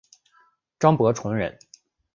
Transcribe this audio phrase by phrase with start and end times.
[0.79, 1.59] 张伯淳人。